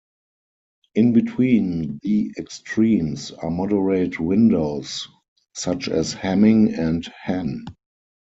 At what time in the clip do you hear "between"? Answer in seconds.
1.13-1.99